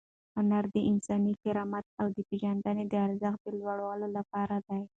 [0.35, 2.59] هنر د انساني کرامت او د ژوند
[2.91, 4.81] د ارزښت د لوړولو لپاره دی.